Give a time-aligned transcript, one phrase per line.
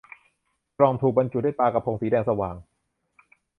[0.79, 2.55] กล่องถูกบรรจุด้วยปลากะพงสีแดงสว่าง